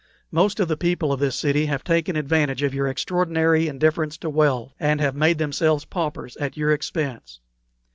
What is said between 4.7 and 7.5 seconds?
and have made themselves paupers at your expense.